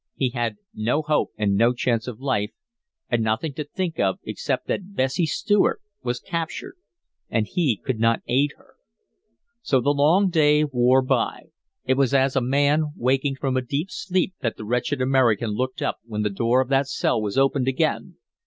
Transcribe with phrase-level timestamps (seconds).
[0.15, 2.49] He had no hope and no chance of life,
[3.11, 6.73] and nothing to think of except that Bessie Stuart was captured
[7.29, 8.77] and he could not aid her.
[9.61, 11.49] So the long day wore by;
[11.85, 15.83] it was as a man waking from a deep sleep that the wretched American looked
[15.83, 18.15] up when the door of that cell was opened again.